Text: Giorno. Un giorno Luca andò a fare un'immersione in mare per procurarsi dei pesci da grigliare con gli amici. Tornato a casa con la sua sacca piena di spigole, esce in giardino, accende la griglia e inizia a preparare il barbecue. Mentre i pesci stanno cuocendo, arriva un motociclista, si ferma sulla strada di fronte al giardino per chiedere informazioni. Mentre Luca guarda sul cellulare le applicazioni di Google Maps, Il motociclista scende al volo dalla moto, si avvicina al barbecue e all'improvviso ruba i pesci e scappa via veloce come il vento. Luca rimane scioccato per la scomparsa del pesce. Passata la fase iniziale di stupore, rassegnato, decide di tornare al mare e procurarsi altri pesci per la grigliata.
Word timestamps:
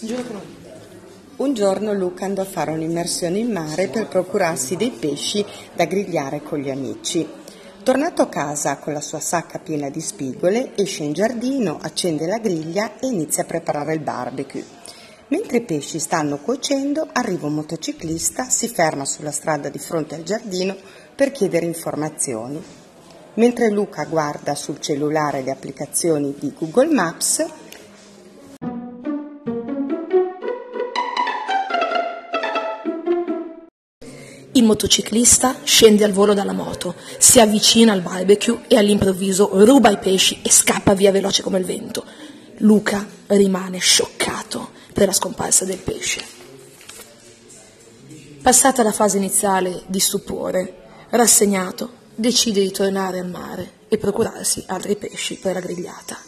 Giorno. 0.00 0.42
Un 1.36 1.54
giorno 1.54 1.94
Luca 1.94 2.26
andò 2.26 2.42
a 2.42 2.46
fare 2.46 2.70
un'immersione 2.70 3.38
in 3.38 3.50
mare 3.50 3.88
per 3.88 4.08
procurarsi 4.08 4.76
dei 4.76 4.90
pesci 4.90 5.44
da 5.74 5.86
grigliare 5.86 6.42
con 6.42 6.58
gli 6.58 6.68
amici. 6.68 7.26
Tornato 7.82 8.20
a 8.20 8.28
casa 8.28 8.76
con 8.76 8.92
la 8.92 9.00
sua 9.00 9.20
sacca 9.20 9.58
piena 9.58 9.88
di 9.88 10.00
spigole, 10.02 10.76
esce 10.76 11.02
in 11.02 11.14
giardino, 11.14 11.78
accende 11.80 12.26
la 12.26 12.38
griglia 12.38 12.98
e 12.98 13.06
inizia 13.06 13.44
a 13.44 13.46
preparare 13.46 13.94
il 13.94 14.00
barbecue. 14.00 14.64
Mentre 15.28 15.58
i 15.58 15.62
pesci 15.62 15.98
stanno 15.98 16.38
cuocendo, 16.38 17.08
arriva 17.12 17.46
un 17.46 17.54
motociclista, 17.54 18.50
si 18.50 18.68
ferma 18.68 19.06
sulla 19.06 19.32
strada 19.32 19.70
di 19.70 19.78
fronte 19.78 20.14
al 20.14 20.24
giardino 20.24 20.76
per 21.14 21.32
chiedere 21.32 21.64
informazioni. 21.64 22.62
Mentre 23.34 23.70
Luca 23.70 24.04
guarda 24.04 24.54
sul 24.54 24.80
cellulare 24.80 25.42
le 25.42 25.50
applicazioni 25.50 26.34
di 26.38 26.52
Google 26.56 26.92
Maps, 26.92 27.44
Il 34.56 34.64
motociclista 34.64 35.56
scende 35.64 36.02
al 36.02 36.12
volo 36.12 36.32
dalla 36.32 36.54
moto, 36.54 36.94
si 37.18 37.40
avvicina 37.40 37.92
al 37.92 38.00
barbecue 38.00 38.62
e 38.68 38.78
all'improvviso 38.78 39.50
ruba 39.52 39.90
i 39.90 39.98
pesci 39.98 40.40
e 40.42 40.50
scappa 40.50 40.94
via 40.94 41.12
veloce 41.12 41.42
come 41.42 41.58
il 41.58 41.66
vento. 41.66 42.02
Luca 42.60 43.06
rimane 43.26 43.76
scioccato 43.76 44.70
per 44.94 45.08
la 45.08 45.12
scomparsa 45.12 45.66
del 45.66 45.76
pesce. 45.76 46.24
Passata 48.40 48.82
la 48.82 48.92
fase 48.92 49.18
iniziale 49.18 49.82
di 49.88 50.00
stupore, 50.00 50.84
rassegnato, 51.10 51.90
decide 52.14 52.62
di 52.62 52.70
tornare 52.70 53.18
al 53.18 53.28
mare 53.28 53.72
e 53.88 53.98
procurarsi 53.98 54.64
altri 54.68 54.96
pesci 54.96 55.34
per 55.34 55.52
la 55.52 55.60
grigliata. 55.60 56.18